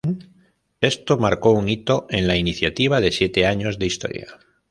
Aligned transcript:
Esto 0.81 1.19
marcó 1.19 1.51
un 1.51 1.69
hito 1.69 2.07
en 2.09 2.25
la 2.25 2.35
iniciativa 2.35 2.99
de 3.01 3.11
siete 3.11 3.45
años 3.45 3.77
de 3.77 3.85
historia. 3.85 4.39